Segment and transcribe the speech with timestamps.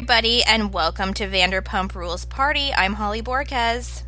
[0.00, 2.72] everybody, and welcome to Vanderpump Rules Party.
[2.72, 4.02] I'm Holly Borges.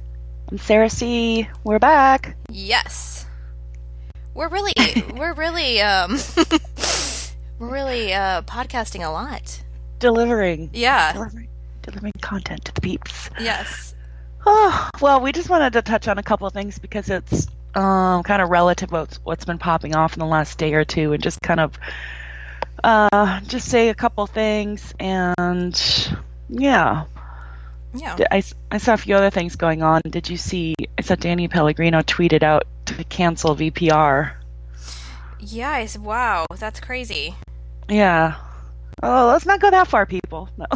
[0.50, 1.46] I'm Sarah C.
[1.64, 2.34] We're back.
[2.48, 3.26] Yes,
[4.32, 4.72] we're really,
[5.14, 6.12] we're really, um,
[7.58, 9.62] we're really uh, podcasting a lot.
[9.98, 10.70] Delivering.
[10.72, 11.12] Yeah.
[11.12, 11.48] Delivering,
[11.82, 13.28] delivering content to the peeps.
[13.38, 13.94] Yes.
[14.44, 17.46] Oh, well, we just wanted to touch on a couple of things because it's
[17.76, 21.12] um, kind of relative what's, what's been popping off in the last day or two
[21.12, 21.78] and just kind of
[22.84, 25.76] uh, just say a couple things and
[26.48, 27.04] yeah.
[27.94, 28.16] Yeah.
[28.30, 30.00] I, I saw a few other things going on.
[30.08, 30.74] Did you see?
[30.98, 34.32] I saw Danny Pellegrino tweeted out to cancel VPR.
[35.38, 35.70] Yeah.
[35.70, 37.34] I said, wow, that's crazy.
[37.88, 38.36] Yeah.
[39.02, 40.48] Oh, let's not go that far, people.
[40.56, 40.66] No.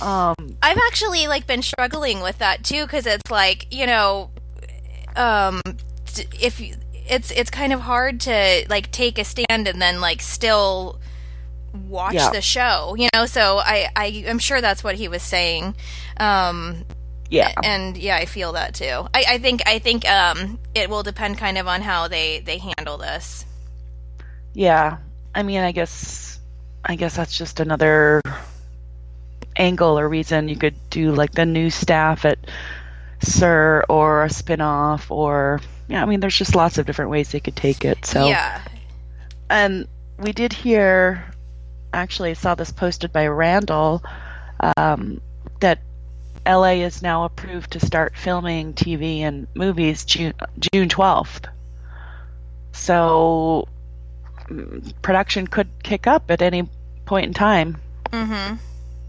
[0.06, 4.30] um, I've actually like been struggling with that too because it's like you know,
[5.14, 5.60] um,
[6.40, 6.74] if you,
[7.08, 10.98] it's it's kind of hard to like take a stand and then like still
[11.76, 12.30] watch Yeah.
[12.30, 13.26] the show, you know.
[13.26, 15.74] So I I am sure that's what he was saying.
[16.18, 16.84] Um,
[17.28, 17.52] yeah.
[17.62, 19.06] and yeah, I feel that too.
[19.14, 22.58] I, I think I think um it will depend kind of on how they they
[22.58, 23.44] handle this.
[24.54, 24.98] Yeah.
[25.34, 26.38] I mean, I guess
[26.84, 28.22] I guess that's just another
[29.56, 32.38] angle or reason you could do like the new staff at
[33.22, 37.40] SUR or a spin-off or yeah, I mean there's just lots of different ways they
[37.40, 38.04] could take it.
[38.04, 38.60] So Yeah.
[39.48, 39.88] and
[40.18, 41.24] we did hear
[41.96, 44.02] actually saw this posted by Randall
[44.76, 45.20] um,
[45.60, 45.80] that
[46.46, 51.46] LA is now approved to start filming TV and movies June June 12th.
[52.72, 53.68] So
[54.48, 56.68] mm, production could kick up at any
[57.04, 57.78] point in time.
[58.10, 58.58] Mhm.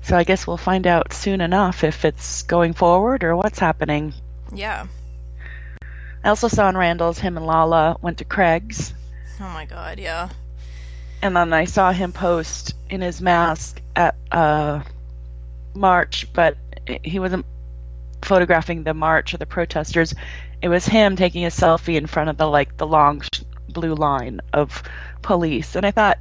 [0.02, 4.14] So I guess we'll find out soon enough if it's going forward or what's happening.
[4.54, 4.88] Yeah.
[6.24, 8.94] I also saw in Randall's him and Lala went to Craig's
[9.40, 10.30] Oh my god, yeah.
[11.22, 14.84] And then I saw him post in his mask at uh,
[15.74, 16.58] march, but
[17.04, 17.46] he wasn't
[18.22, 20.14] photographing the march or the protesters.
[20.62, 23.24] It was him taking a selfie in front of the like the long
[23.70, 24.84] blue line of
[25.22, 26.18] police, and I thought,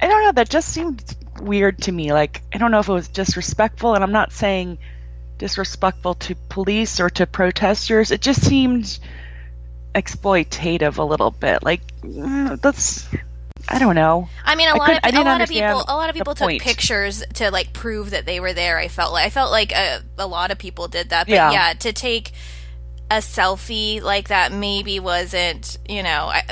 [0.00, 2.12] I don't know, that just seemed weird to me.
[2.12, 4.78] Like I don't know if it was disrespectful, and I'm not saying
[5.38, 8.10] disrespectful to police or to protesters.
[8.10, 8.98] It just seemed
[9.94, 11.62] exploitative a little bit.
[11.62, 13.08] Like mm, that's
[13.68, 14.28] I don't know.
[14.44, 16.46] I mean, a I lot of a lot of people a lot of people took
[16.48, 16.62] point.
[16.62, 18.76] pictures to like prove that they were there.
[18.78, 21.52] I felt like I felt like a, a lot of people did that, but Yeah.
[21.52, 21.72] yeah.
[21.74, 22.32] to take
[23.10, 26.42] a selfie like that maybe wasn't you know I,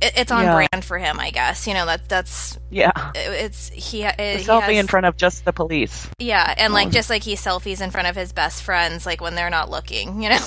[0.00, 0.54] it, it's on Yeah.
[0.70, 1.18] brand for him.
[1.20, 2.92] I guess you know that that's Yeah.
[3.14, 6.08] it's he, A he selfie has, in front of just the police.
[6.18, 9.34] yeah, and like just like he selfies in front of his best friends, like when
[9.34, 10.38] they're not looking, you know.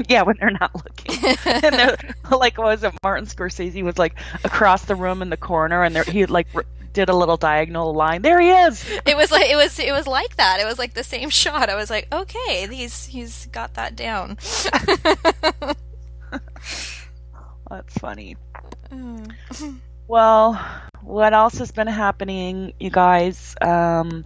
[0.08, 1.36] Yeah, when they're not looking.
[1.44, 1.96] and they're,
[2.30, 2.92] like, what was it?
[3.02, 6.64] Martin Scorsese was like across the room in the corner, and there he like r-
[6.92, 8.22] did a little diagonal line.
[8.22, 8.84] There he is.
[9.06, 10.58] it was like it was it was like that.
[10.60, 11.68] It was like the same shot.
[11.68, 14.38] I was like, okay, he's he's got that down.
[17.68, 18.36] That's funny.
[20.08, 20.54] Well,
[21.02, 23.54] what else has been happening, you guys?
[23.60, 24.24] Um,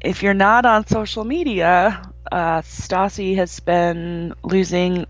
[0.00, 5.06] if you're not on social media, uh, Stassi has been losing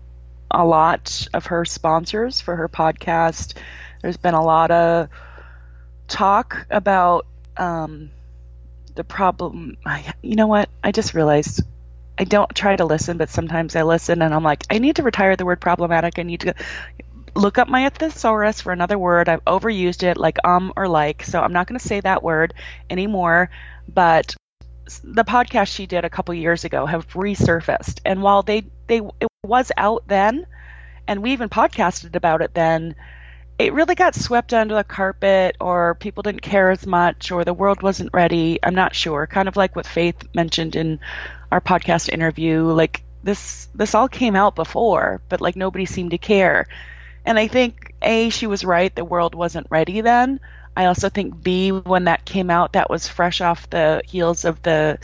[0.51, 3.57] a lot of her sponsors for her podcast.
[4.01, 5.09] There's been a lot of
[6.07, 7.25] talk about
[7.57, 8.11] um,
[8.95, 9.77] the problem.
[9.85, 10.69] I, you know what?
[10.83, 11.61] I just realized
[12.17, 15.03] I don't try to listen, but sometimes I listen and I'm like, I need to
[15.03, 16.19] retire the word problematic.
[16.19, 16.53] I need to
[17.35, 19.27] look up my thesaurus for another word.
[19.27, 22.53] I've overused it, like um or like, so I'm not going to say that word
[22.89, 23.49] anymore.
[23.91, 24.35] But
[25.03, 29.27] the podcast she did a couple years ago have resurfaced, and while they they it
[29.43, 30.45] was out then,
[31.07, 32.95] and we even podcasted about it then,
[33.59, 37.53] it really got swept under the carpet, or people didn't care as much, or the
[37.53, 38.59] world wasn't ready.
[38.61, 39.27] I'm not sure.
[39.27, 40.99] Kind of like what Faith mentioned in
[41.51, 46.17] our podcast interview, like this this all came out before, but like nobody seemed to
[46.17, 46.67] care.
[47.25, 50.41] And I think A, she was right, the world wasn't ready then.
[50.75, 54.61] I also think B, when that came out, that was fresh off the heels of
[54.63, 54.99] the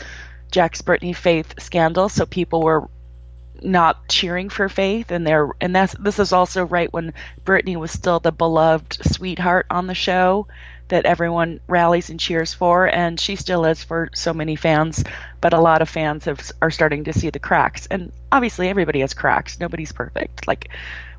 [0.50, 2.88] Jax Brittany Faith scandal, so people were
[3.62, 7.12] not cheering for Faith and they're and that's this is also right when
[7.44, 10.46] Brittany was still the beloved sweetheart on the show
[10.88, 15.04] that everyone rallies and cheers for and she still is for so many fans
[15.40, 17.86] but a lot of fans have are starting to see the cracks.
[17.86, 19.60] And obviously everybody has cracks.
[19.60, 20.70] Nobody's perfect like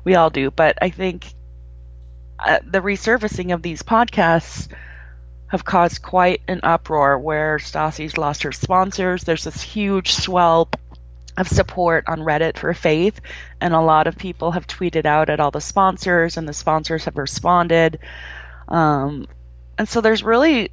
[0.04, 0.50] we all do.
[0.50, 1.32] But i think
[2.38, 4.68] uh, the resurfacing of these podcasts
[5.48, 9.24] have caused quite an uproar where Stassi's lost her sponsors.
[9.24, 10.68] There's this huge swell
[11.36, 13.20] of support on Reddit for Faith,
[13.60, 17.04] and a lot of people have tweeted out at all the sponsors, and the sponsors
[17.04, 17.98] have responded.
[18.68, 19.26] Um,
[19.78, 20.70] and so there's really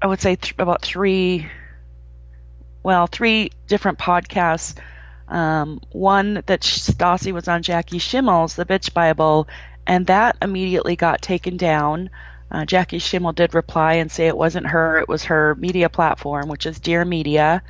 [0.00, 1.46] I would say th- about three,
[2.82, 4.74] well, three different podcasts.
[5.28, 9.48] Um, one that Stassi was on Jackie Schimmel's, The Bitch Bible,
[9.86, 12.10] and that immediately got taken down.
[12.50, 16.48] Uh, Jackie Schimmel did reply and say it wasn't her, it was her media platform,
[16.48, 17.62] which is Dear Media.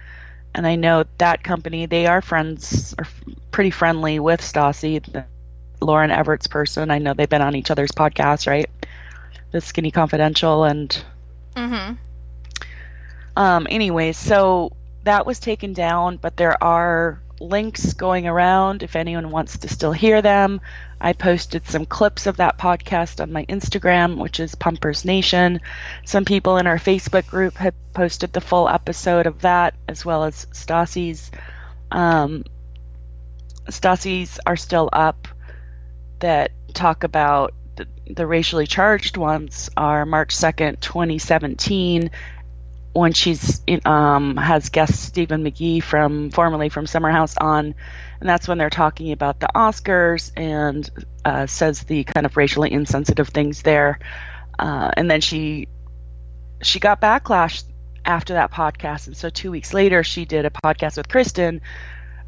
[0.55, 3.07] And I know that company, they are friends, are
[3.51, 5.25] pretty friendly with Stassi,
[5.81, 6.91] Lauren Evarts' person.
[6.91, 8.69] I know they've been on each other's podcasts, right?
[9.53, 11.05] The Skinny Confidential and.
[11.57, 11.95] Mm-hmm.
[13.37, 14.73] Um, anyways, so
[15.05, 19.93] that was taken down, but there are links going around if anyone wants to still
[19.93, 20.61] hear them.
[21.05, 25.61] I posted some clips of that podcast on my Instagram, which is Pumpers Nation.
[26.05, 30.23] Some people in our Facebook group had posted the full episode of that, as well
[30.23, 31.33] as Stassi's.
[31.91, 32.45] Um,
[33.69, 35.27] Stassi's are still up
[36.21, 42.13] that talk about the, the racially charged ones are March 2nd, 2017,
[42.93, 47.75] when she's um, has guest Stephen McGee from formerly from Summer House on,
[48.23, 50.89] and that's when they're talking about the Oscars and
[51.25, 53.99] uh, says the kind of racially insensitive things there,
[54.61, 55.67] uh, and then she
[56.63, 57.65] she got backlash
[58.05, 61.63] after that podcast, and so two weeks later she did a podcast with Kristen,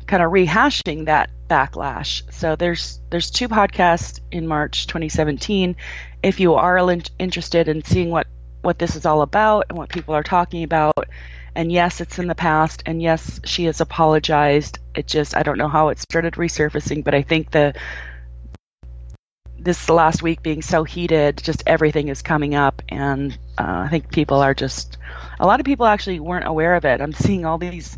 [0.09, 2.25] kind of rehashing that backlash.
[2.33, 5.77] So there's there's two podcasts in March 2017.
[6.25, 6.77] If you are
[7.21, 8.27] interested in seeing what
[8.63, 11.07] what this is all about and what people are talking about.
[11.57, 14.79] And yes, it's in the past, and yes, she has apologized.
[14.95, 17.75] It just I don't know how it started resurfacing, but I think the
[19.59, 24.11] this last week being so heated, just everything is coming up, and uh, I think
[24.11, 24.99] people are just
[25.39, 27.01] a lot of people actually weren't aware of it.
[27.01, 27.97] I'm seeing all these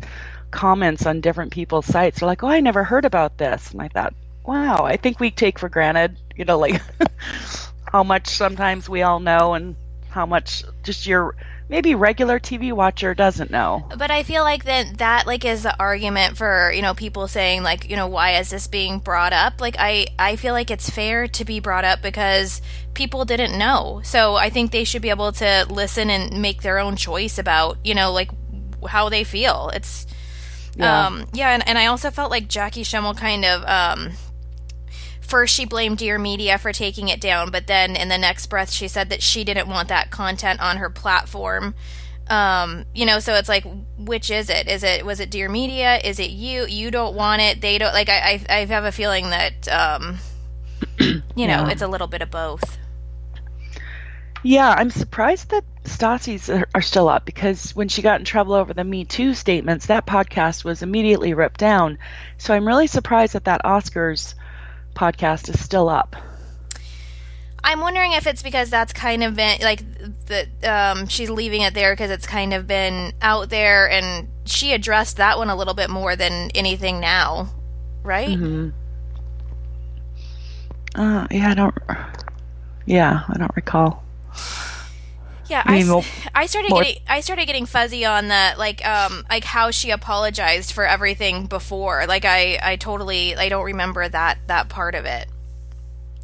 [0.51, 2.19] comments on different people's sites.
[2.19, 4.13] They're like, "Oh, I never heard about this," and I thought,
[4.45, 6.81] "Wow, I think we take for granted, you know, like
[7.91, 9.75] how much sometimes we all know and
[10.09, 11.35] how much just your
[11.69, 13.87] maybe regular TV watcher doesn't know.
[13.97, 17.63] But I feel like that that like is the argument for you know people saying
[17.63, 19.59] like you know why is this being brought up?
[19.59, 22.61] Like I I feel like it's fair to be brought up because
[22.93, 24.01] people didn't know.
[24.03, 27.77] So I think they should be able to listen and make their own choice about
[27.83, 28.31] you know like
[28.87, 29.69] how they feel.
[29.73, 30.07] It's
[30.75, 31.07] yeah.
[31.07, 34.11] um yeah, and, and I also felt like Jackie Schimmel kind of um
[35.27, 38.71] first she blamed Dear Media for taking it down, but then in the next breath
[38.71, 41.75] she said that she didn't want that content on her platform.
[42.29, 43.65] Um, you know, so it's like,
[43.97, 44.67] which is it?
[44.67, 45.97] Is it was it Dear Media?
[46.03, 46.65] Is it you?
[46.65, 47.61] You don't want it.
[47.61, 48.09] They don't like.
[48.09, 50.17] I I, I have a feeling that um,
[50.99, 51.69] you know, yeah.
[51.69, 52.77] it's a little bit of both.
[54.43, 58.53] Yeah, I'm surprised that Stassi's are, are still up because when she got in trouble
[58.53, 61.97] over the Me Too statements, that podcast was immediately ripped down.
[62.37, 64.35] So I'm really surprised that that Oscars
[64.97, 66.15] podcast is still up.
[67.63, 69.83] I'm wondering if it's because that's kind of been like
[70.27, 74.73] that um, she's leaving it there because it's kind of been out there, and she
[74.73, 77.49] addressed that one a little bit more than anything now,
[78.03, 78.29] right?
[78.29, 78.69] Mm-hmm.
[80.95, 81.75] Uh, yeah, I don't.
[82.85, 84.03] Yeah, I don't recall.
[85.49, 86.83] Yeah, I, started more.
[86.83, 91.45] getting I started getting fuzzy on that, like um like how she apologized for everything
[91.45, 92.05] before.
[92.07, 95.27] Like I I totally I don't remember that that part of it.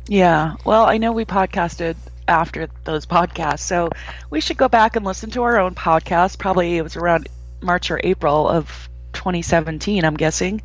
[0.07, 1.95] Yeah, well, I know we podcasted
[2.27, 3.89] after those podcasts, so
[4.29, 6.37] we should go back and listen to our own podcast.
[6.37, 7.29] Probably it was around
[7.61, 10.61] March or April of 2017, I'm guessing.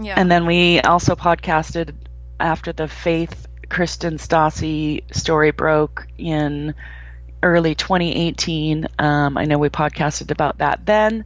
[0.00, 1.94] Yeah, and then we also podcasted
[2.38, 6.74] after the Faith Kristen Stassi story broke in
[7.42, 8.86] early 2018.
[8.98, 11.24] Um, I know we podcasted about that then.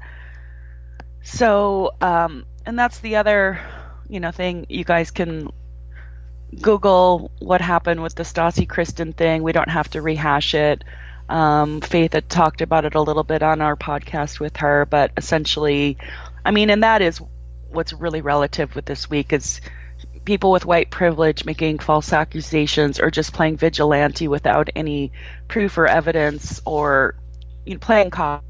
[1.23, 3.61] So, um, and that's the other,
[4.09, 5.51] you know, thing you guys can
[6.61, 9.43] Google what happened with the Stassi Kristen thing.
[9.43, 10.85] We don't have to rehash it.
[11.29, 15.11] Um, Faith had talked about it a little bit on our podcast with her, but
[15.17, 15.99] essentially,
[16.45, 17.21] I mean, and that is
[17.69, 19.61] what's really relative with this week is
[20.27, 25.13] people with white privilege making false accusations or just playing vigilante without any
[25.49, 27.15] proof or evidence or
[27.65, 28.45] you know, playing cop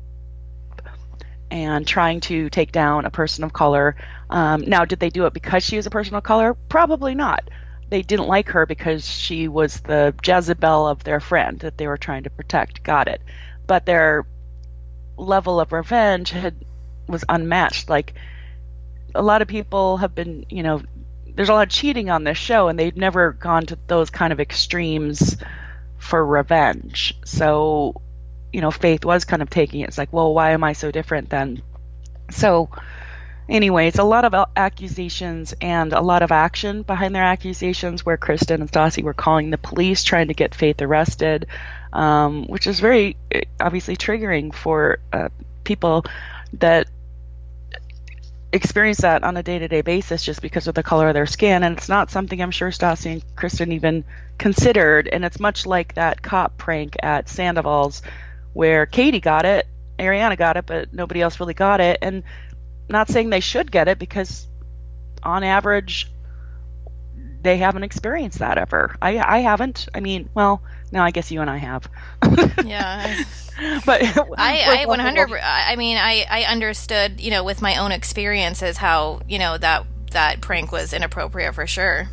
[1.51, 3.95] and trying to take down a person of color.
[4.29, 6.55] Um, now, did they do it because she was a person of color?
[6.55, 7.49] Probably not.
[7.89, 11.97] They didn't like her because she was the Jezebel of their friend that they were
[11.97, 12.83] trying to protect.
[12.83, 13.21] Got it.
[13.67, 14.27] But their
[15.17, 16.57] level of revenge had
[17.09, 17.89] was unmatched.
[17.89, 18.15] Like
[19.15, 20.83] a lot of people have been, you know,
[21.37, 24.33] there's a lot of cheating on this show, and they've never gone to those kind
[24.33, 25.37] of extremes
[25.99, 27.15] for revenge.
[27.25, 28.01] So,
[28.53, 29.89] you know, Faith was kind of taking it.
[29.89, 31.63] It's like, well, why am I so different then?
[32.31, 32.71] So,
[33.49, 38.63] anyways, a lot of accusations and a lot of action behind their accusations where Kristen
[38.63, 41.47] and Stassi were calling the police trying to get Faith arrested,
[41.93, 43.17] um, which is very
[43.61, 45.29] obviously triggering for uh,
[45.65, 46.07] people
[46.55, 46.89] that
[48.53, 51.77] experience that on a day-to-day basis just because of the color of their skin and
[51.77, 54.05] it's not something i'm sure stassi and kristen even
[54.39, 58.03] considered and it's much like that cop prank at sandoval's
[58.53, 59.67] where katie got it
[59.99, 62.23] ariana got it but nobody else really got it and
[62.89, 64.47] not saying they should get it because
[65.23, 66.11] on average
[67.47, 70.63] they haven't experienced that ever i i haven't i mean well
[70.93, 71.89] no i guess you and i have
[72.65, 73.23] yeah
[73.87, 74.03] but
[74.37, 79.23] I, I 100 I mean I I understood you know with my own experiences how
[79.27, 79.87] you know that
[80.17, 82.09] that prank was inappropriate for sure.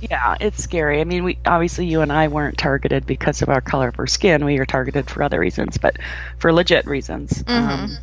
[0.00, 1.00] Yeah, it's scary.
[1.00, 4.06] I mean, we obviously you and I weren't targeted because of our color of our
[4.06, 4.44] skin.
[4.44, 5.96] We were targeted for other reasons, but
[6.38, 7.42] for legit reasons.
[7.42, 7.52] Mm-hmm.
[7.52, 7.98] Um,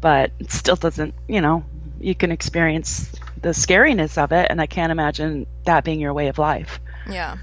[0.00, 1.64] but it still doesn't, you know,
[1.98, 6.28] you can experience the scariness of it, and I can't imagine that being your way
[6.28, 6.80] of life.
[7.08, 7.36] Yeah.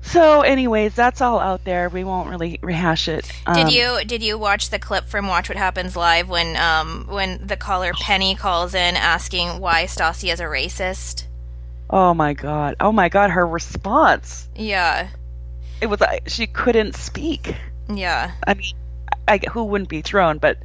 [0.00, 1.88] So, anyways, that's all out there.
[1.88, 3.30] We won't really rehash it.
[3.46, 7.06] Um, did you did you watch the clip from Watch What Happens Live when um
[7.08, 11.24] when the caller Penny calls in asking why Stassi is a racist?
[11.90, 12.76] Oh my god!
[12.80, 13.30] Oh my god!
[13.30, 14.48] Her response.
[14.54, 15.08] Yeah.
[15.80, 17.54] It was like she couldn't speak.
[17.88, 18.32] Yeah.
[18.46, 18.74] I mean,
[19.26, 20.38] I, who wouldn't be thrown?
[20.38, 20.58] But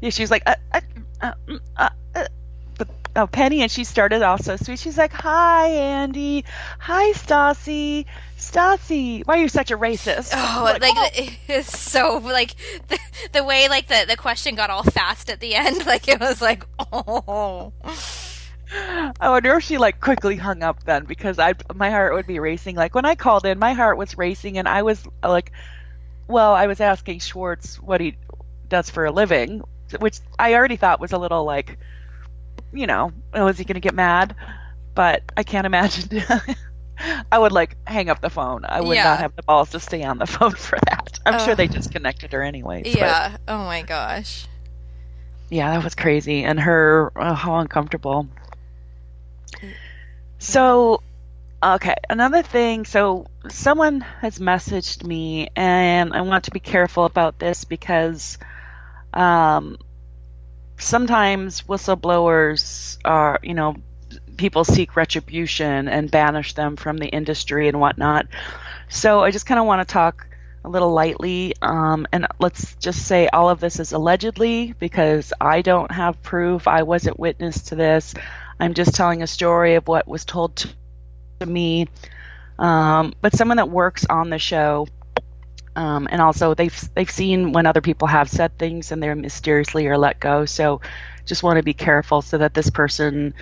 [0.00, 0.80] yeah, she was like, uh, uh,
[1.20, 2.26] uh, mm, uh, uh
[2.78, 4.78] but oh, Penny, and she started off so sweet.
[4.78, 6.44] She's like, "Hi, Andy.
[6.78, 8.06] Hi, Stassi.
[8.38, 10.32] Stassi, why are you such a racist?
[10.34, 11.08] Oh, like, like oh.
[11.48, 12.54] it's so like
[12.88, 12.98] the,
[13.32, 15.76] the way like the the question got all fast at the end.
[15.86, 17.72] Like it was like, oh.
[18.72, 22.40] I wonder if she like quickly hung up then because I my heart would be
[22.40, 22.76] racing.
[22.76, 25.52] Like when I called in, my heart was racing, and I was like,
[26.28, 28.16] well, I was asking Schwartz what he
[28.68, 29.62] does for a living,
[29.98, 31.78] which I already thought was a little like,
[32.76, 34.36] you know, oh, is he going to get mad?
[34.94, 36.22] But I can't imagine
[37.32, 38.64] I would like hang up the phone.
[38.64, 39.04] I would yeah.
[39.04, 41.18] not have the balls to stay on the phone for that.
[41.26, 42.82] I'm sure they just connected her anyway.
[42.84, 43.30] Yeah.
[43.30, 44.46] But, oh my gosh.
[45.50, 48.26] Yeah, that was crazy, and her oh, how uncomfortable.
[50.38, 51.02] So,
[51.62, 52.84] okay, another thing.
[52.84, 58.38] So, someone has messaged me, and I want to be careful about this because
[59.14, 59.78] um,
[60.78, 63.76] sometimes whistleblowers are, you know,
[64.36, 68.26] people seek retribution and banish them from the industry and whatnot.
[68.88, 70.26] So I just kind of want to talk
[70.64, 75.62] a little lightly, um, and let's just say all of this is allegedly because I
[75.62, 76.66] don't have proof.
[76.66, 78.14] I wasn't witness to this.
[78.58, 81.86] I'm just telling a story of what was told to, me.
[82.58, 84.88] Um, but someone that works on the show,
[85.76, 89.86] um, and also they've they've seen when other people have said things and they're mysteriously
[89.86, 90.46] are let go.
[90.46, 90.80] So
[91.26, 93.34] just want to be careful so that this person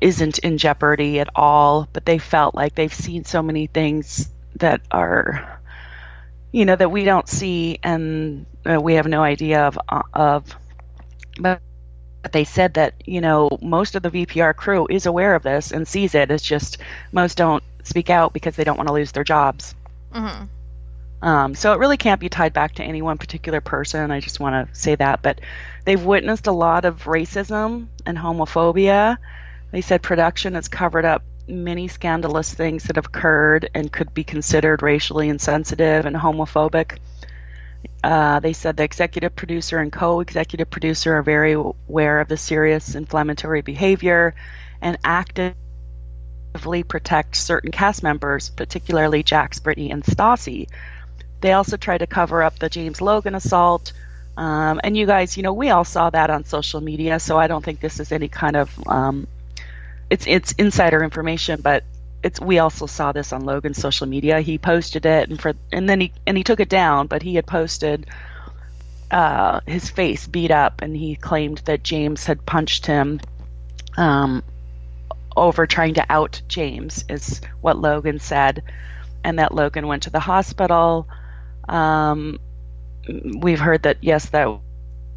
[0.00, 4.80] isn't in jeopardy at all, but they felt like they've seen so many things that
[4.90, 5.60] are,
[6.50, 9.78] you know, that we don't see and uh, we have no idea of.
[9.88, 10.56] Uh, of.
[11.38, 11.62] But
[12.32, 15.86] they said that you know most of the VPR crew is aware of this and
[15.86, 16.32] sees it.
[16.32, 16.78] It's just
[17.12, 19.74] most don't speak out because they don't want to lose their jobs.
[20.12, 20.46] Mm-hmm.
[21.22, 24.10] Um, so it really can't be tied back to any one particular person.
[24.10, 25.40] I just want to say that, but
[25.84, 29.18] they've witnessed a lot of racism and homophobia
[29.70, 34.24] they said production has covered up many scandalous things that have occurred and could be
[34.24, 36.98] considered racially insensitive and homophobic.
[38.02, 42.36] Uh, they said the executive producer and co executive producer are very aware of the
[42.36, 44.34] serious inflammatory behavior
[44.80, 45.54] and actively
[46.82, 50.66] protect certain cast members, particularly Jax, Brittany, and Stassi.
[51.40, 53.92] They also tried to cover up the James Logan assault.
[54.36, 57.46] Um, and you guys, you know, we all saw that on social media, so I
[57.46, 59.26] don't think this is any kind of um,
[60.08, 61.84] it's it's insider information, but
[62.22, 64.40] it's we also saw this on Logan's social media.
[64.40, 67.34] He posted it and for and then he and he took it down, but he
[67.34, 68.06] had posted
[69.10, 73.20] uh, his face beat up, and he claimed that James had punched him
[73.96, 74.42] um,
[75.36, 78.62] over trying to out James, is what Logan said,
[79.24, 81.08] and that Logan went to the hospital.
[81.70, 82.40] Um,
[83.08, 84.58] we've heard that yes, that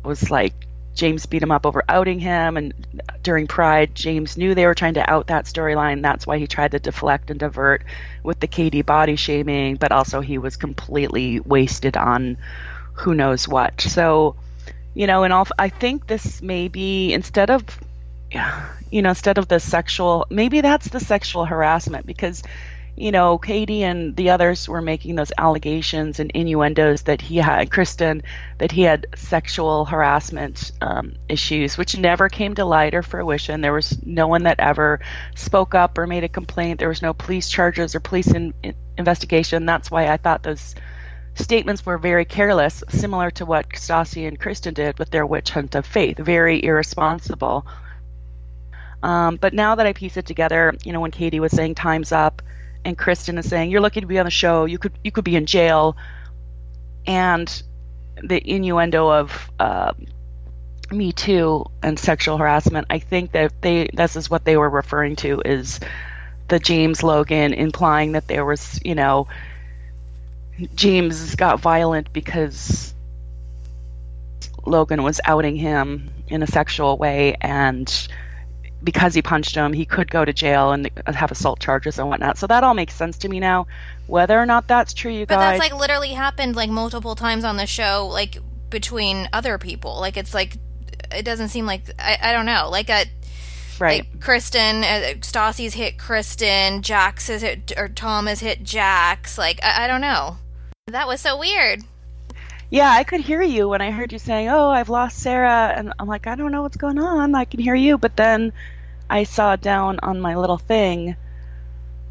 [0.04, 0.54] was like
[0.94, 2.74] James beat him up over outing him, and
[3.24, 6.02] during Pride, James knew they were trying to out that storyline.
[6.04, 7.84] That's why he tried to deflect and divert
[8.22, 12.38] with the Katie body shaming, but also he was completely wasted on
[12.94, 13.82] who knows what.
[13.82, 14.36] So,
[14.94, 17.64] you know, and all, I think this may be instead of,
[18.92, 22.44] you know, instead of the sexual, maybe that's the sexual harassment because
[22.96, 27.72] you know, Katie and the others were making those allegations and innuendos that he had,
[27.72, 28.22] Kristen,
[28.60, 33.62] that he had sexual harassment um, issues, which never came to light or fruition.
[33.62, 35.00] There was no one that ever
[35.36, 36.80] spoke up or made a complaint.
[36.80, 39.66] There was no police charges or police in, in investigation.
[39.66, 40.76] That's why I thought those
[41.34, 45.74] statements were very careless, similar to what Stassi and Kristen did with their witch hunt
[45.74, 46.20] of faith.
[46.20, 47.66] Very irresponsible.
[49.02, 52.12] Um, but now that I piece it together, you know, when Katie was saying time's
[52.12, 52.44] up,
[52.86, 54.66] and Kristen is saying, "You're lucky to be on the show.
[54.66, 55.96] You could you could be in jail,"
[57.06, 57.64] and
[58.22, 59.94] the innuendo of uh,
[60.92, 62.88] Me Too and sexual harassment.
[62.90, 65.80] I think that they this is what they were referring to is
[66.48, 69.28] the James Logan implying that there was you know
[70.76, 72.94] James got violent because
[74.66, 78.08] Logan was outing him in a sexual way and
[78.84, 82.38] because he punched him, he could go to jail and have assault charges and whatnot.
[82.38, 83.68] So that all makes sense to me now.
[84.08, 85.58] Whether or not that's true, you but guys.
[85.58, 88.38] But that's like literally happened like multiple times on the show, like
[88.70, 90.00] between other people.
[90.00, 90.58] Like it's like
[91.12, 92.70] it doesn't seem like I, I don't know.
[92.70, 93.06] Like a
[93.80, 94.00] right.
[94.00, 99.38] Like Kristen, uh, Stassi's hit Kristen, Jax has hit or Tom has hit Jax.
[99.38, 100.38] Like I, I don't know.
[100.88, 101.84] That was so weird.
[102.70, 105.94] Yeah, I could hear you when I heard you saying, "Oh, I've lost Sarah," and
[106.00, 107.36] I'm like, I don't know what's going on.
[107.36, 108.52] I can hear you, but then
[109.10, 111.16] I saw down on my little thing,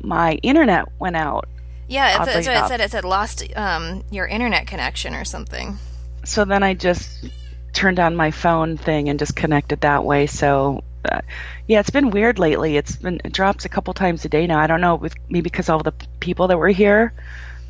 [0.01, 1.49] my internet went out.
[1.89, 2.81] Yeah, that's what it said.
[2.81, 5.79] It said lost um, your internet connection or something.
[6.25, 7.29] So then I just
[7.73, 10.27] turned on my phone thing and just connected that way.
[10.27, 11.21] So uh,
[11.67, 12.77] yeah, it's been weird lately.
[12.77, 14.59] It's been it drops a couple times a day now.
[14.59, 17.13] I don't know, with maybe because all the people that were here,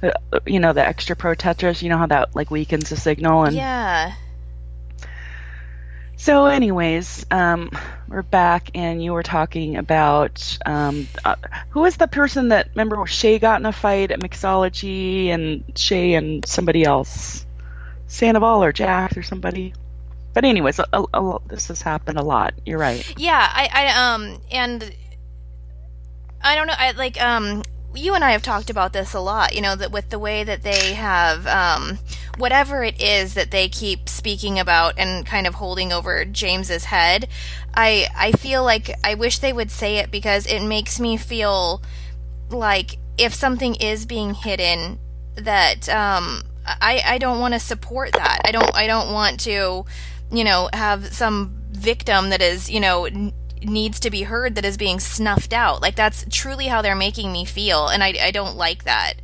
[0.03, 0.11] uh,
[0.47, 1.83] you know, the extra protesters.
[1.83, 4.15] You know how that like weakens the signal and yeah.
[6.23, 7.69] So, anyways, um,
[8.07, 11.35] we're back, and you were talking about um, uh,
[11.71, 16.15] who was the person that remember Shay got in a fight at Mixology, and Shay
[16.15, 17.45] and somebody else,
[18.07, 19.75] Sandoval or Jack or somebody.
[20.33, 22.55] But anyways, a, a, a, this has happened a lot.
[22.65, 23.05] You're right.
[23.19, 24.95] Yeah, I, I um, and
[26.41, 26.77] I don't know.
[26.79, 27.65] I like um,
[27.95, 29.55] you and I have talked about this a lot.
[29.55, 31.99] You know that with the way that they have um
[32.39, 37.29] whatever it is that they keep speaking about and kind of holding over James's head,
[37.75, 41.83] I I feel like I wish they would say it because it makes me feel
[42.51, 44.99] like if something is being hidden
[45.37, 48.41] that um I I don't want to support that.
[48.45, 49.85] I don't I don't want to
[50.31, 53.09] you know have some victim that is you know
[53.69, 55.83] needs to be heard that is being snuffed out.
[55.83, 59.15] Like that's truly how they're making me feel and I I don't like that.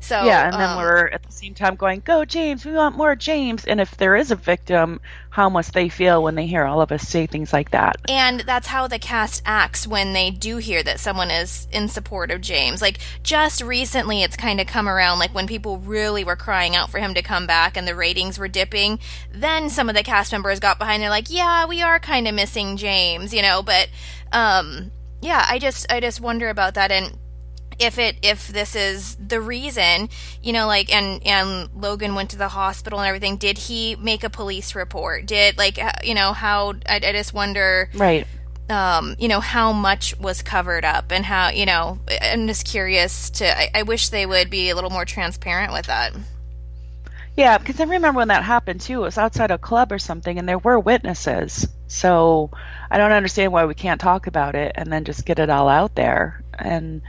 [0.00, 2.64] So yeah, and then um, we're at the same time going, "Go James!
[2.64, 6.34] We want more James!" And if there is a victim, how must they feel when
[6.34, 7.96] they hear all of us say things like that?
[8.08, 12.30] And that's how the cast acts when they do hear that someone is in support
[12.30, 12.80] of James.
[12.80, 15.18] Like just recently, it's kind of come around.
[15.18, 18.38] Like when people really were crying out for him to come back, and the ratings
[18.38, 18.98] were dipping.
[19.32, 21.02] Then some of the cast members got behind.
[21.02, 23.62] They're like, "Yeah, we are kind of missing James," you know.
[23.62, 23.88] But
[24.32, 27.18] um, yeah, I just I just wonder about that and
[27.78, 30.08] if it if this is the reason
[30.42, 34.24] you know like and and logan went to the hospital and everything did he make
[34.24, 35.26] a police report?
[35.26, 38.26] Did like you know how i, I just wonder right.
[38.70, 43.30] um, you know how much was covered up and how you know i'm just curious
[43.30, 46.12] to I, I wish they would be a little more transparent with that.
[47.36, 50.38] Yeah because i remember when that happened too it was outside a club or something
[50.38, 51.68] and there were witnesses.
[51.88, 52.50] So
[52.90, 55.68] i don't understand why we can't talk about it and then just get it all
[55.68, 56.42] out there.
[56.58, 57.02] And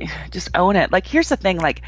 [0.30, 0.92] just own it.
[0.92, 1.82] Like here's the thing, like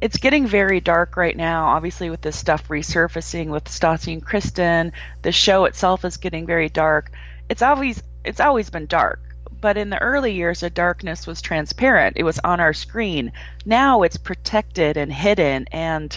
[0.00, 4.92] it's getting very dark right now, obviously with this stuff resurfacing with Stassi and Kristen.
[5.22, 7.10] The show itself is getting very dark.
[7.48, 9.20] It's always it's always been dark.
[9.60, 12.16] But in the early years the darkness was transparent.
[12.18, 13.32] It was on our screen.
[13.64, 16.16] Now it's protected and hidden and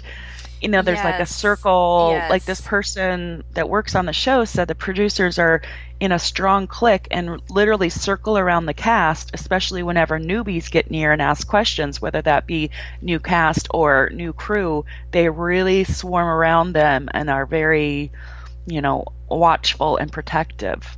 [0.62, 1.06] you know there's yes.
[1.06, 2.30] like a circle yes.
[2.30, 5.62] like this person that works on the show said the producers are
[6.00, 11.12] in a strong clique and literally circle around the cast especially whenever newbies get near
[11.12, 12.70] and ask questions whether that be
[13.02, 18.12] new cast or new crew they really swarm around them and are very
[18.66, 20.98] you know watchful and protective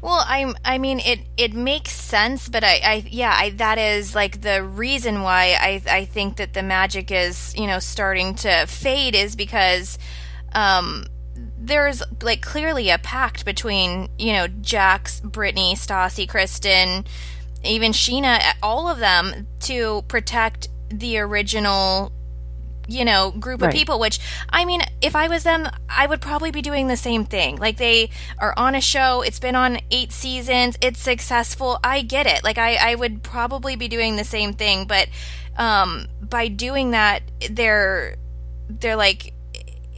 [0.00, 4.14] well, I I mean it it makes sense, but I, I yeah I that is
[4.14, 8.66] like the reason why I I think that the magic is you know starting to
[8.66, 9.98] fade is because
[10.54, 11.06] um
[11.58, 17.04] there's like clearly a pact between you know Jax, Brittany, Stassi, Kristen,
[17.64, 22.12] even Scheana, all of them to protect the original
[22.88, 26.50] you know group of people which i mean if i was them i would probably
[26.50, 27.56] be doing the same thing.
[27.56, 32.26] Like they are on a show it's been on eight seasons it's successful i get
[32.26, 32.42] it.
[32.42, 35.08] Like i i would probably be doing the same thing but
[35.56, 38.16] um by doing that they're
[38.68, 39.32] they're like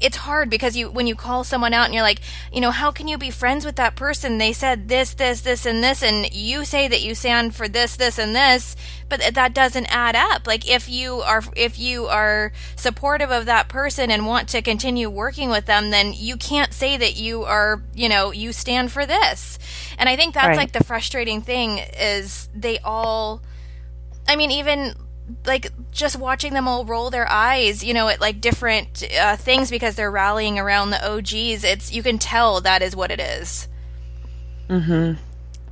[0.00, 2.20] it's hard because you when you call someone out and you're like
[2.52, 4.38] you know how can you be friends with that person?
[4.38, 7.96] They said this this this and this and you say that you stand for this
[7.96, 8.76] this and this
[9.08, 10.46] but that doesn't add up.
[10.46, 15.10] Like if you are if you are supportive of that person and want to continue
[15.10, 19.06] working with them then you can't say that you are you know you stand for
[19.06, 19.58] this.
[19.98, 20.56] And i think that's Right.
[20.56, 23.42] like the frustrating thing is they all
[24.28, 24.94] I mean, even
[25.46, 29.70] like just watching them all roll their eyes, you know, at like different uh, things
[29.70, 31.64] because they're rallying around the OGs.
[31.64, 33.68] It's you can tell that is what it is.
[34.68, 35.16] Mhm.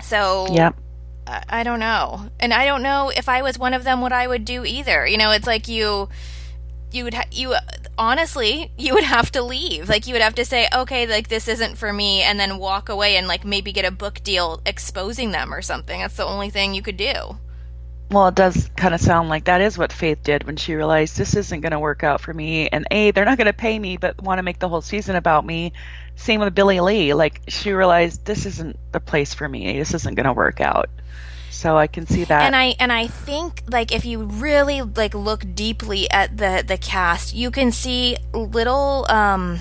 [0.01, 0.75] So Yep.
[1.27, 4.13] I, I don't know, and I don't know if I was one of them what
[4.13, 5.07] I would do either.
[5.07, 6.09] You know, it's like you
[6.91, 7.55] you would ha- you
[7.99, 11.47] honestly you would have to leave like you would have to say okay like this
[11.49, 15.33] isn't for me and then walk away and like maybe get a book deal exposing
[15.33, 17.13] them or something that's the only thing you could do
[18.11, 21.19] Well, it does kind of sound like that is what Faith did when she realized
[21.19, 22.69] this isn't going to work out for me.
[22.69, 25.15] And A, they're not going to pay me, but want to make the whole season
[25.15, 25.75] about me.
[26.17, 27.13] Same with Billie Lee.
[27.13, 29.79] Like, she realized this isn't the place for me.
[29.79, 30.89] This isn't going to work out.
[31.51, 32.43] So I can see that.
[32.43, 36.77] and I and I think like if you really like look deeply at the the
[36.77, 39.59] cast, you can see little um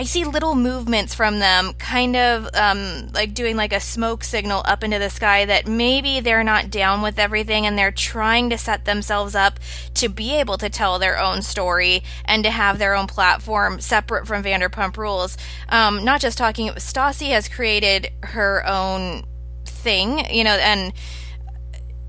[0.00, 4.62] I see little movements from them kind of um like doing like a smoke signal
[4.64, 8.56] up into the sky that maybe they're not down with everything and they're trying to
[8.56, 9.60] set themselves up
[9.92, 14.26] to be able to tell their own story and to have their own platform separate
[14.26, 15.36] from Vanderpump Rules.
[15.68, 19.24] Um not just talking Stassi has created her own
[19.66, 20.94] thing, you know, and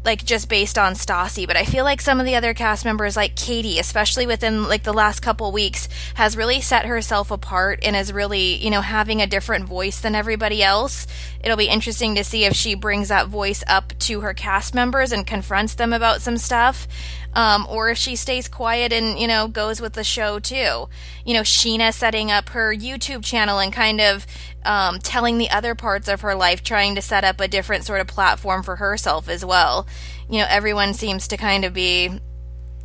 [0.04, 3.16] like just based on Stassi, but I feel like some of the other cast members,
[3.16, 7.96] like Katie, especially within like the last couple weeks, has really set herself apart and
[7.96, 11.06] is really, you know, having a different voice than everybody else.
[11.44, 15.12] It'll be interesting to see if she brings that voice up to her cast members
[15.12, 16.88] and confronts them about some stuff.
[17.34, 20.90] Um, or if she stays quiet and, you know, goes with the show too.
[21.26, 24.28] You know, Scheana setting up her YouTube channel and kind of
[24.66, 28.02] um, telling the other parts of her life, trying to set up a different sort
[28.02, 29.88] of platform for herself as well.
[30.30, 32.10] You know, everyone seems to kind of be,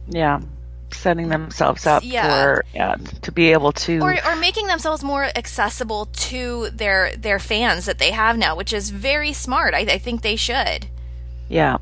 [0.08, 0.40] yeah.
[0.92, 2.30] Setting themselves up Yeah.
[2.30, 3.98] for, yeah, to be able to.
[3.98, 8.72] or, or making themselves more accessible to their their fans that they have now, which
[8.72, 9.74] is very smart.
[9.74, 10.86] I, I think they should.
[11.48, 11.78] Yeah.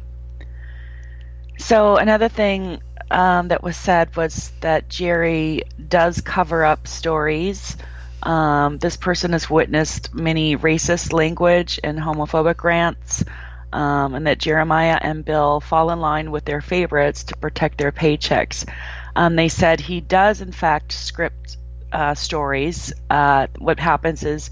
[1.59, 7.77] So another thing um, that was said was that Jerry does cover up stories.
[8.23, 13.25] Um, this person has witnessed many racist language and homophobic rants,
[13.73, 17.93] um, and that Jeremiah and Bill fall in line with their favorites to protect their
[17.93, 18.67] paychecks.
[19.15, 21.57] Um, they said he does, in fact, script
[21.93, 22.93] uh, stories.
[23.11, 24.51] Uh, what happens is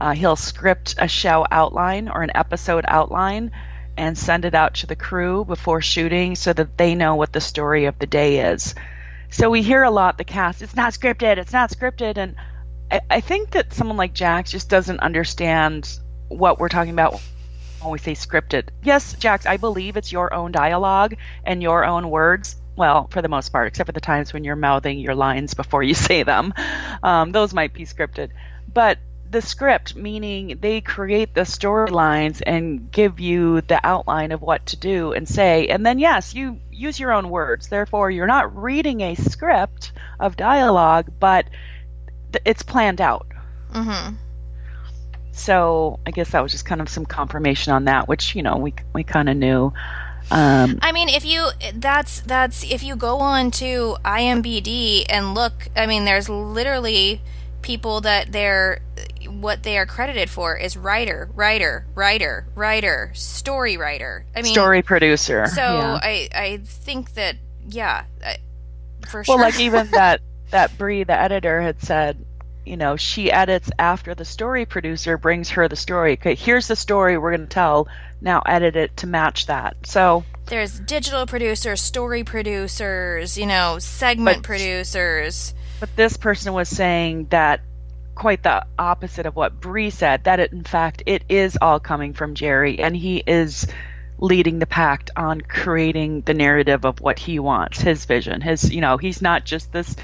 [0.00, 3.50] uh, he'll script a show outline or an episode outline
[3.98, 7.40] and send it out to the crew before shooting so that they know what the
[7.40, 8.74] story of the day is.
[9.30, 12.16] So we hear a lot the cast, it's not scripted, it's not scripted.
[12.16, 12.36] And
[12.90, 17.20] I, I think that someone like Jax just doesn't understand what we're talking about
[17.80, 18.68] when we say scripted.
[18.84, 22.54] Yes, Jax, I believe it's your own dialogue and your own words.
[22.76, 25.82] Well, for the most part, except for the times when you're mouthing your lines before
[25.82, 26.54] you say them.
[27.02, 28.30] Um, those might be scripted.
[28.72, 28.98] But
[29.30, 34.76] the script, meaning they create the storylines and give you the outline of what to
[34.76, 35.68] do and say.
[35.68, 37.68] And then, yes, you use your own words.
[37.68, 41.46] Therefore, you're not reading a script of dialogue, but
[42.32, 43.26] th- it's planned out.
[43.72, 44.14] Mm-hmm.
[45.32, 48.56] So I guess that was just kind of some confirmation on that, which, you know,
[48.56, 49.72] we, we kind of knew.
[50.30, 55.68] Um, I mean, if you that's that's if you go on to IMBD and look,
[55.74, 57.22] I mean, there's literally
[57.62, 58.80] people that they're
[59.28, 64.24] what they are credited for is writer, writer, writer, writer, story writer.
[64.34, 65.46] I mean, story producer.
[65.46, 66.00] So yeah.
[66.02, 67.36] I I think that
[67.68, 68.38] yeah, I,
[69.06, 69.36] for sure.
[69.36, 72.24] Well, like even that that Brie, the editor, had said,
[72.64, 76.12] you know, she edits after the story producer brings her the story.
[76.14, 77.88] Okay, here's the story we're going to tell.
[78.20, 79.76] Now edit it to match that.
[79.84, 85.54] So there's digital producers, story producers, you know, segment But- producers.
[85.80, 87.60] But this person was saying that
[88.18, 90.24] quite the opposite of what Bree said.
[90.24, 93.66] That it, in fact, it is all coming from Jerry, and he is
[94.18, 98.40] leading the pact on creating the narrative of what he wants, his vision.
[98.40, 99.94] His, you know, he's not just this.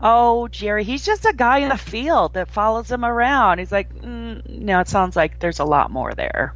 [0.00, 3.58] Oh, Jerry, he's just a guy in the field that follows him around.
[3.58, 6.54] He's like, mm, no, it sounds like there's a lot more there.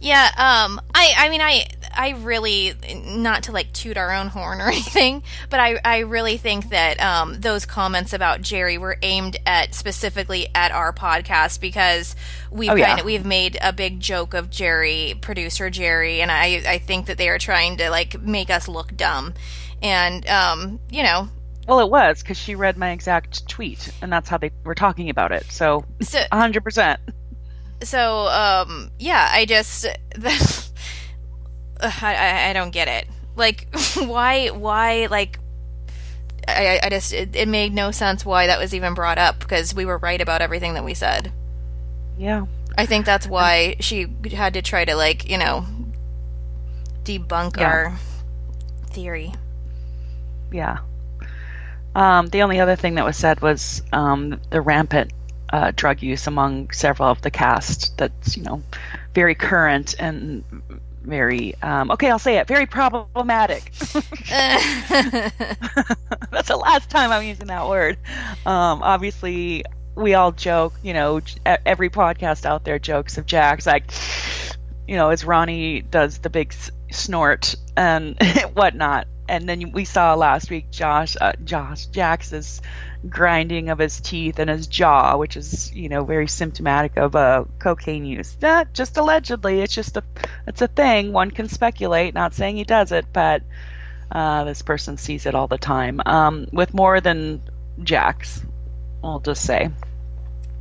[0.00, 2.74] Yeah, um, I, I mean, I, I really
[3.06, 7.00] not to like toot our own horn or anything, but I I really think that
[7.00, 12.14] um, those comments about Jerry were aimed at specifically at our podcast because
[12.50, 12.86] we've Oh, yeah.
[12.88, 17.06] kind of we've made a big joke of Jerry, producer Jerry, and I I think
[17.06, 19.34] that they are trying to like make us look dumb,
[19.82, 21.28] and um, you know,
[21.68, 25.10] Well, it was because she read my exact tweet, and that's how they were talking
[25.10, 25.44] about it.
[25.50, 26.96] So, so 100%.
[27.82, 29.86] so um yeah i just
[31.80, 33.06] I, I i don't get it
[33.36, 35.38] like why why like
[36.48, 39.74] i i just it, it made no sense why that was even brought up because
[39.74, 41.32] we were right about everything that we said
[42.18, 42.46] Yeah.
[42.76, 45.66] i think that's why she had to try to like you know
[47.04, 47.66] debunk Yeah.
[47.68, 47.92] our
[48.90, 49.32] theory
[50.52, 50.78] Yeah.
[51.96, 55.12] Um, the only other thing that was said was um, the rampant
[55.52, 57.96] uh, drug use among several of the cast.
[57.98, 58.62] That's you know
[59.14, 60.42] very current and
[61.04, 62.10] very um, okay.
[62.10, 62.46] I'll say it.
[62.46, 63.70] Very problematic.
[66.30, 67.98] That's the last time I'm using that word.
[68.46, 69.64] Um, obviously,
[69.94, 70.74] we all joke.
[70.82, 73.84] You know, every podcast out there jokes of Jax like,
[74.88, 76.54] you know, as Ronnie does the big
[76.90, 78.16] snort and
[78.54, 79.06] whatnot.
[79.28, 82.60] And then we saw last week Josh, uh, Josh Jax's
[83.08, 87.44] grinding of his teeth and his jaw, which is you know very symptomatic of uh,
[87.58, 88.36] cocaine use.
[88.40, 89.60] Not just allegedly.
[89.60, 90.04] It's just a,
[90.46, 91.12] it's a thing.
[91.12, 92.14] One can speculate.
[92.14, 93.42] Not saying he does it, but
[94.10, 96.00] uh, this person sees it all the time.
[96.04, 97.42] Um, with more than
[97.82, 98.42] Jax,
[99.02, 99.70] I'll just say.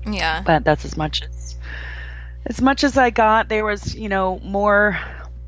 [0.06, 1.58] yeah But that's as much as
[2.46, 3.50] as much as I got.
[3.50, 5.00] There was you know more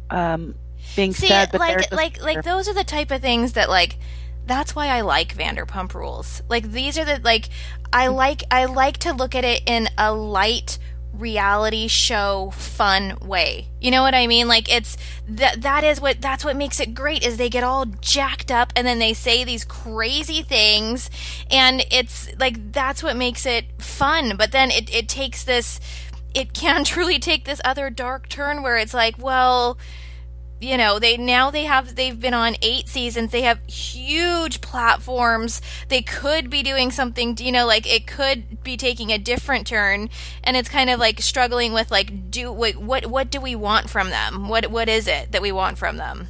[0.10, 0.56] um,
[0.96, 3.98] being See, said, but like like like those are the type of things that like
[4.46, 6.42] that's why I like Vanderpump Rules.
[6.50, 7.50] Like these are the like
[7.92, 8.16] I mm.
[8.16, 10.78] like I like to look at it in a light
[11.20, 13.68] reality show fun way.
[13.80, 14.48] You know what I mean?
[14.48, 17.86] Like it's that that is what that's what makes it great is they get all
[17.86, 21.10] jacked up and then they say these crazy things
[21.50, 24.36] and it's like that's what makes it fun.
[24.38, 25.80] But then it it takes this
[26.34, 29.78] it can truly take this other dark turn where it's like, well,
[30.60, 33.32] you know they now they have they've been on eight seasons.
[33.32, 35.62] They have huge platforms.
[35.90, 40.10] They could be doing something you know like it could be taking a different turn
[40.44, 43.90] and it's kind of like struggling with like do wait, what what do we want
[43.90, 44.48] from them?
[44.48, 46.28] What what is it that we want from them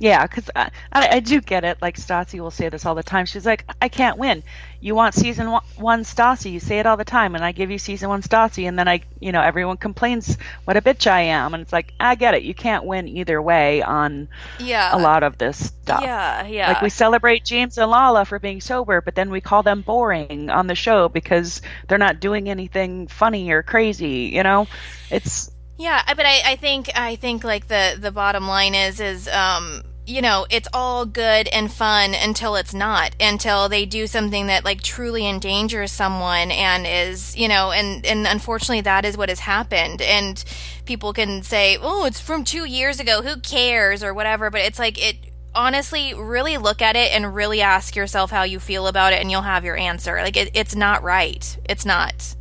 [0.00, 1.76] Yeah, because I, I, I do get it.
[1.82, 3.26] Like Stassi will say this all the time.
[3.26, 4.42] She's like, I can't win.
[4.80, 6.50] You want season one, one Stassi.
[6.50, 8.88] You say it all the time, and I give you season one Stassi, and then
[8.88, 12.32] I, you know, everyone complains what a bitch I am, and it's like, I get
[12.32, 12.44] it.
[12.44, 16.00] You can't win either way on yeah a lot of this stuff.
[16.02, 19.62] yeah yeah Like we celebrate James and Lala for being sober, but then we call
[19.62, 24.30] them boring on the show because they're not doing anything funny or crazy.
[24.32, 24.66] You know,
[25.10, 29.28] it's Yeah, but I, I think I think like the the bottom line is is
[29.28, 34.48] um you know it's all good and fun until it's not until they do something
[34.48, 39.28] that like truly endangers someone and is you know and and unfortunately that is what
[39.28, 40.02] has happened.
[40.02, 40.42] And
[40.84, 43.22] people can say oh it's from two years ago.
[43.22, 44.00] Who cares?
[44.02, 44.50] or whatever.
[44.50, 45.16] But it's like it
[45.54, 49.30] honestly really look at it and really ask yourself how you feel about it and
[49.30, 50.16] you'll have your answer.
[50.16, 51.56] Like it, it's not right.
[51.68, 52.34] It's not.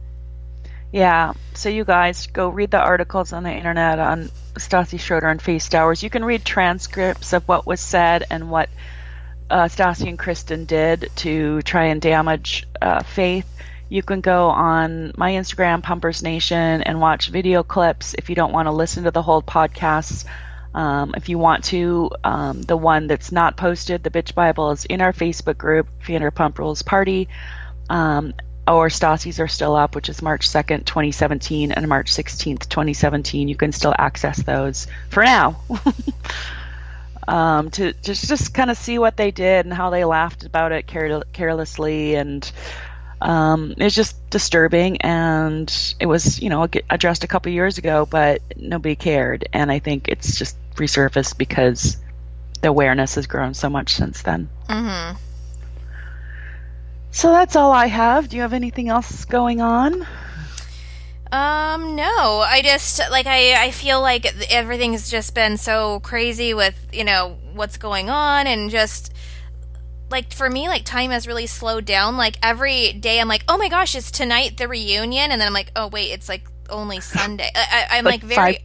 [0.91, 1.33] Yeah.
[1.53, 4.29] So you guys go read the articles on the internet on
[4.59, 6.03] Stassi Schroeder and Faith Stowers.
[6.03, 8.69] You can read transcripts of what was said and what
[9.49, 13.47] uh, Stassi and Kristen did to try and damage uh, Faith.
[13.89, 18.53] You can go on my Instagram, Pumpers Nation, and watch video clips if you don't
[18.53, 20.25] want to listen to the whole podcast.
[20.75, 24.85] Um, if you want to, um, the one that's not posted, the Bitch Bible, is
[24.85, 27.27] in our Facebook group, Vanderpump Rules Party.
[27.89, 28.35] Um,
[28.69, 33.47] our Stassi's are still up, which is March 2nd, 2017, and March 16th, 2017.
[33.47, 35.59] You can still access those for now.
[37.27, 40.71] um, to just just kind of see what they did and how they laughed about
[40.71, 42.49] it care- carelessly, and
[43.21, 44.97] um, it's just disturbing.
[44.97, 49.49] And it was, you know, addressed a couple years ago, but nobody cared.
[49.51, 51.97] And I think it's just resurfaced because
[52.61, 54.47] the awareness has grown so much since then.
[54.67, 55.17] mhm
[57.11, 58.29] So that's all I have.
[58.29, 60.05] Do you have anything else going on?
[61.31, 62.39] Um, no.
[62.39, 67.37] I just like I I feel like everything's just been so crazy with, you know,
[67.53, 69.13] what's going on and just
[70.09, 72.17] like for me like time has really slowed down.
[72.17, 75.53] Like every day I'm like, "Oh my gosh, it's tonight the reunion." And then I'm
[75.53, 78.59] like, "Oh wait, it's like only Sunday." I, I, I'm like, very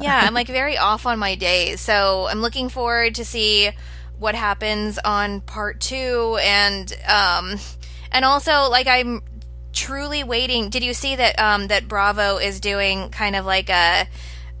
[0.00, 1.80] yeah, I'm like very off on my days.
[1.80, 3.70] So I'm looking forward to see
[4.18, 7.58] what happens on part two and um
[8.12, 9.22] and also like I'm
[9.72, 10.70] truly waiting.
[10.70, 14.06] Did you see that um that Bravo is doing kind of like a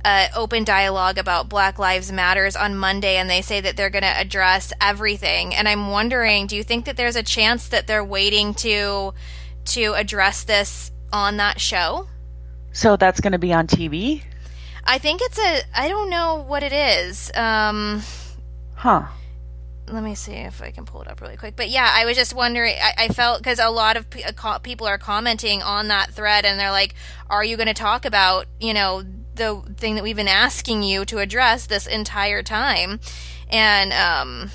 [0.04, 4.02] uh, open dialogue about Black Lives Matters on Monday, and they say that they're going
[4.02, 5.54] to address everything.
[5.54, 9.14] And I'm wondering, do you think that there's a chance that they're waiting to
[9.64, 12.08] to address this on that show?
[12.72, 14.22] So that's going to be on TV.
[14.84, 15.62] I think it's a.
[15.74, 17.30] I don't know what it is.
[17.34, 18.02] Um,
[18.74, 19.06] huh
[19.92, 21.54] let me see if I can pull it up really quick.
[21.54, 22.76] But yeah, I was just wondering.
[22.80, 26.44] I, I felt because a lot of p- uh, people are commenting on that thread,
[26.44, 26.94] and they're like,
[27.28, 29.02] "Are you going to talk about you know
[29.34, 33.00] the thing that we've been asking you to address this entire time?"
[33.50, 34.50] And um,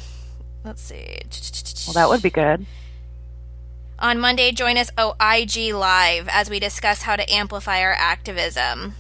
[0.64, 1.20] let's see.
[1.86, 2.66] Well, that would be good.
[4.00, 8.96] On Monday, join us OIG Live as we discuss how to amplify our activism.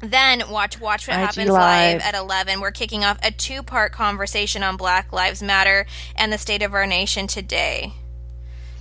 [0.00, 1.94] Then watch Watch What IG Happens Live.
[1.94, 2.60] Live at 11.
[2.60, 5.86] We're kicking off a two-part conversation on Black Lives Matter
[6.16, 7.92] and the state of our nation today.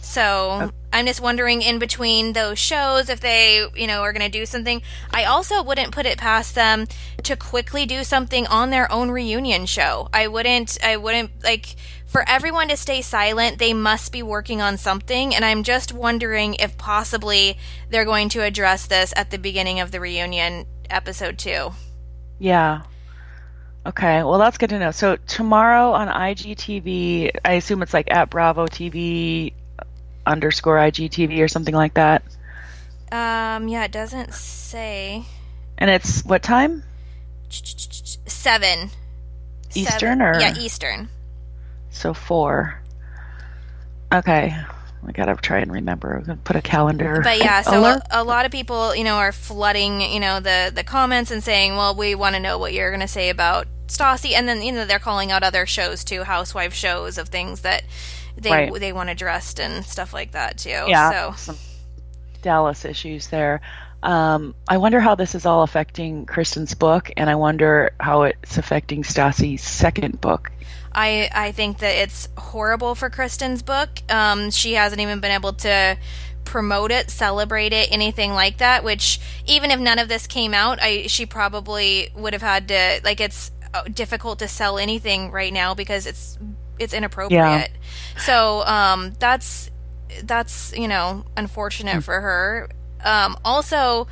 [0.01, 0.75] So okay.
[0.91, 4.45] I'm just wondering in between those shows if they, you know, are going to do
[4.45, 4.81] something.
[5.11, 6.87] I also wouldn't put it past them
[7.23, 10.09] to quickly do something on their own reunion show.
[10.11, 11.75] I wouldn't I wouldn't like
[12.07, 16.55] for everyone to stay silent, they must be working on something and I'm just wondering
[16.55, 17.57] if possibly
[17.91, 21.71] they're going to address this at the beginning of the reunion episode two.
[22.39, 22.83] Yeah.
[23.85, 24.91] Okay, well that's good to know.
[24.91, 29.53] So tomorrow on IGTV, I assume it's like at Bravo TV
[30.25, 32.23] underscore IGTV or something like that.
[33.11, 35.23] Um, yeah, it doesn't say.
[35.77, 36.83] And it's what time?
[37.49, 38.91] Seven.
[39.73, 40.21] Eastern Seven.
[40.21, 41.09] or yeah, Eastern.
[41.89, 42.81] So four.
[44.13, 44.55] Okay.
[45.05, 46.13] I gotta try and remember.
[46.15, 47.21] I'm gonna put a calendar.
[47.23, 50.71] But yeah, so a, a, lot of people, you know, are flooding, you know, the
[50.73, 54.33] the comments and saying, "Well, we want to know what you're gonna say about Stassi,"
[54.33, 57.83] and then you know they're calling out other shows too, housewife shows of things that
[58.37, 58.73] they right.
[58.73, 60.69] they want addressed and stuff like that too.
[60.69, 61.53] Yeah, so.
[61.53, 61.57] some
[62.41, 63.61] Dallas issues there.
[64.01, 68.57] Um, I wonder how this is all affecting Kristen's book, and I wonder how it's
[68.57, 70.51] affecting Stassi's second book.
[70.93, 73.89] I I think that it's horrible for Kristen's book.
[74.09, 75.97] Um, she hasn't even been able to
[76.45, 78.83] promote it, celebrate it, anything like that.
[78.83, 83.01] Which even if none of this came out, I she probably would have had to
[83.03, 86.37] like it's uh, difficult to sell anything right now because it's
[86.79, 87.41] it's inappropriate.
[87.41, 87.67] Yeah.
[88.17, 89.69] So um, that's
[90.23, 92.03] that's you know unfortunate mm.
[92.03, 92.69] for her.
[93.03, 94.07] Um, also,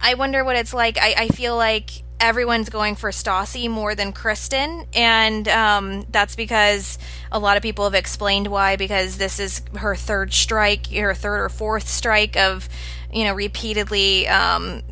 [0.00, 0.98] I wonder what it's like.
[0.98, 6.98] I, I feel like everyone's going for Stassi more than Kristen, and um, that's because
[7.30, 8.76] a lot of people have explained why.
[8.76, 12.68] Because this is her third strike, her third or fourth strike of,
[13.12, 14.82] you know, repeatedly, um,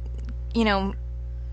[0.54, 0.94] you know,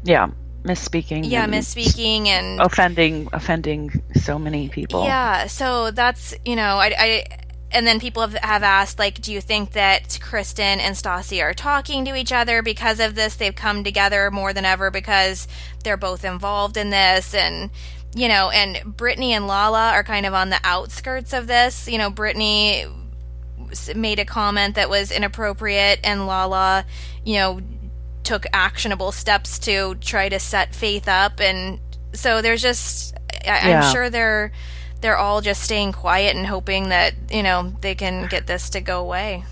[0.04, 0.30] yeah,
[0.64, 1.30] misspeaking.
[1.30, 5.04] Yeah, and misspeaking and offending, offending so many people.
[5.04, 7.24] Yeah, so that's you know, I, I
[7.72, 11.54] and then people have, have asked like do you think that kristen and stassi are
[11.54, 13.36] talking to each other because of this?
[13.36, 15.48] They've come together more than ever because
[15.84, 17.70] they're both involved in this and
[18.16, 21.88] you know and brittany and lala are kind of on the outskirts of this.
[21.88, 22.86] You know brittany
[23.96, 26.86] made a comment that was inappropriate and lala
[27.26, 27.60] you know
[28.24, 31.40] took actionable steps to try to set faith up.
[31.40, 31.80] And
[32.14, 33.16] so there's just
[33.48, 34.52] I, i'm sure they're
[35.02, 38.82] they're all just staying quiet and hoping that you know they can get this to
[38.82, 39.44] go away.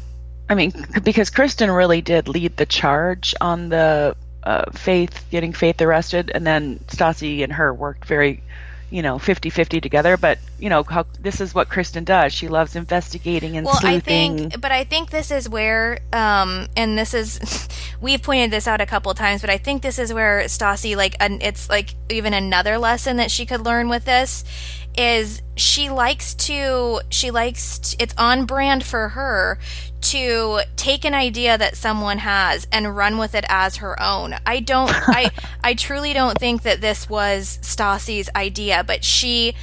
[0.49, 5.81] I mean, because Kristen really did lead the charge on the uh, Faith getting Faith
[5.81, 8.43] arrested, and then Stassi and her worked very,
[8.91, 10.17] you know, 50-50 together.
[10.17, 12.31] But you know, how, this is what Kristen does.
[12.31, 14.33] She loves investigating and well, sleuthing.
[14.33, 17.67] I think, but I think this is where, um, and this is,
[18.01, 20.95] we've pointed this out a couple of times, but I think this is where Stassi,
[20.95, 24.43] like, an, it's like even another lesson that she could learn with this
[24.97, 29.59] is she likes to she likes to, it's on brand for her
[30.01, 34.35] to take an idea that someone has and run with it as her own.
[34.45, 35.31] I don't I
[35.63, 39.55] I truly don't think that this was Stassi's idea, but she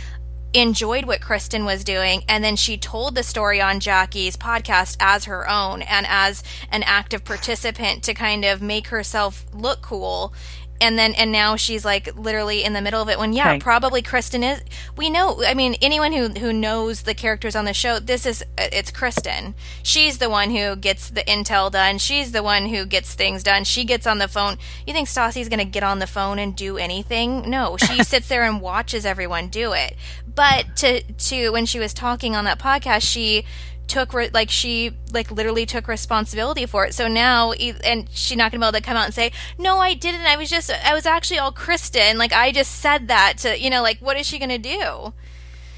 [0.55, 5.25] enjoyed what Kristen was doing and then she told the story on Jackie's podcast as
[5.25, 10.35] her own and as an active participant to kind of make herself look cool
[10.83, 13.59] and then and now she's like literally in the middle of it when yeah okay.
[13.59, 14.61] probably kristen is
[14.97, 18.43] we know i mean anyone who who knows the characters on the show this is
[18.59, 19.55] uh, it's kristen.
[19.83, 21.99] She's the one who gets the intel done.
[21.99, 23.65] She's the one who gets things done.
[23.65, 24.59] She gets on the phone.
[24.87, 27.49] You think stassi's going to get on the phone and do anything?
[27.49, 27.77] No.
[27.77, 29.97] She sits there and watches everyone do it.
[30.35, 33.45] But to to when she was talking on that podcast she
[33.87, 36.95] took re- like she like literally took responsibility for it.
[36.95, 39.95] So now and she's not gonna be able to come out and say, "No, I
[39.95, 40.23] didn't.
[40.23, 42.19] I was just I was actually all Kristen.
[42.19, 45.13] Like I just said that to you know like what is she gonna do?"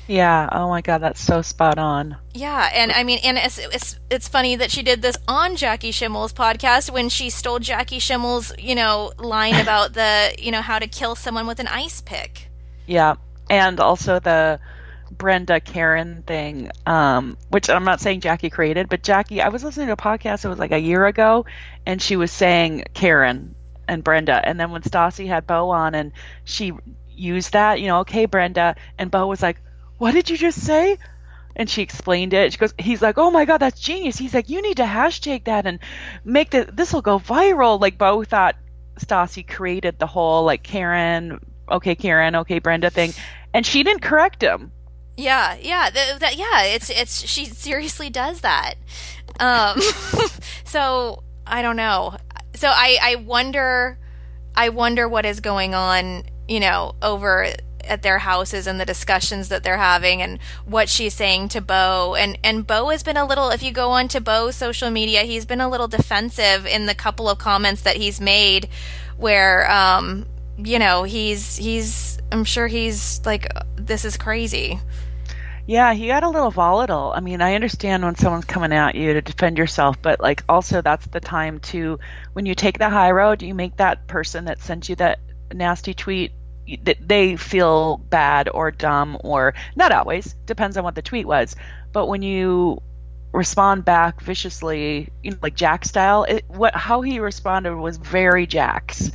[0.06, 0.48] Yeah.
[0.52, 2.16] Oh my God, that's so spot on.
[2.34, 5.92] Yeah, and I mean, and it's, it's it's funny that she did this on Jackie
[5.92, 10.78] Schimmel's podcast when she stole Jackie Schimmel's you know line about the you know how
[10.78, 12.48] to kill someone with an ice pick.
[12.86, 13.14] Yeah,
[13.48, 14.60] and also the
[15.16, 19.86] Brenda Karen thing, um, which I'm not saying Jackie created, but Jackie, I was listening
[19.88, 21.46] to a podcast, it was like a year ago,
[21.86, 23.54] and she was saying Karen
[23.88, 24.40] and Brenda.
[24.42, 26.12] And then when Stassi had Beau on and
[26.44, 26.72] she
[27.10, 29.58] used that, you know, okay, Brenda, and Beau was like,
[29.98, 30.98] what did you just say?
[31.56, 32.52] And she explained it.
[32.52, 34.18] She goes, he's like, oh my God, that's genius.
[34.18, 35.78] He's like, you need to hashtag that and
[36.24, 37.80] make the, this will go viral.
[37.80, 38.56] Like Beau thought
[38.98, 41.40] Stassi created the whole like Karen,
[41.70, 43.12] okay, Karen, okay, Brenda thing.
[43.52, 44.72] And she didn't correct him.
[45.16, 46.64] Yeah, yeah, th- that, yeah.
[46.64, 48.74] It's it's she seriously does that.
[49.38, 49.80] Um,
[50.64, 52.16] so I don't know.
[52.54, 53.98] So I I wonder,
[54.54, 56.24] I wonder what is going on.
[56.48, 57.46] You know, over
[57.86, 62.14] at their houses and the discussions that they're having and what she's saying to Beau.
[62.18, 65.22] And and Beau has been a little if you go on to Beau's social media,
[65.22, 68.68] he's been a little defensive in the couple of comments that he's made
[69.16, 70.26] where um
[70.56, 74.78] you know, he's he's I'm sure he's like this is crazy.
[75.66, 77.12] Yeah, he got a little volatile.
[77.16, 80.82] I mean, I understand when someone's coming at you to defend yourself, but like also
[80.82, 81.98] that's the time to
[82.34, 85.20] when you take the high road, you make that person that sent you that
[85.54, 86.32] nasty tweet
[86.82, 91.54] that they feel bad or dumb or not always depends on what the tweet was
[91.92, 92.80] but when you
[93.32, 98.46] respond back viciously you know like Jax style it, what how he responded was very
[98.46, 99.10] Jax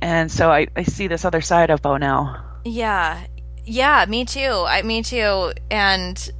[0.00, 3.24] and so I, I see this other side of Beau now yeah
[3.64, 6.32] yeah me too i me too and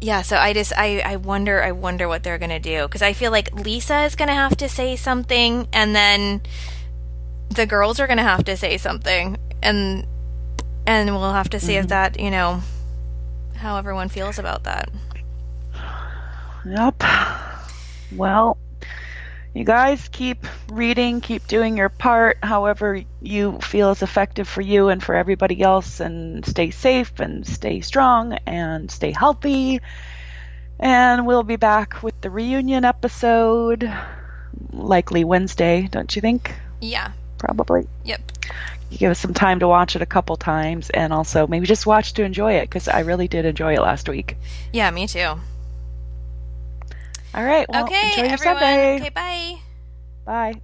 [0.00, 3.12] yeah so i just i i wonder i wonder what they're gonna do because i
[3.12, 6.40] feel like lisa is gonna have to say something and then
[7.50, 10.06] the girls are going to have to say something and
[10.86, 11.82] and we'll have to see mm-hmm.
[11.82, 12.62] if that, you know,
[13.56, 14.88] how everyone feels about that.
[16.64, 17.02] Yep.
[18.16, 18.56] Well,
[19.54, 24.88] you guys keep reading, keep doing your part, however you feel is effective for you
[24.88, 29.80] and for everybody else, and stay safe and stay strong and stay healthy.
[30.78, 33.90] And we'll be back with the reunion episode,
[34.72, 36.54] likely Wednesday, don't you think?
[36.80, 37.88] Yeah, probably.
[38.04, 38.20] Yep.
[38.90, 41.86] You give us some time to watch it a couple times, and also maybe just
[41.86, 44.36] watch to enjoy it because I really did enjoy it last week.
[44.72, 45.34] Yeah, me too.
[47.38, 47.68] All right.
[47.68, 48.38] Well, okay, everyone.
[48.58, 48.96] Sunday.
[48.96, 49.58] Okay, bye.
[50.26, 50.60] Bye.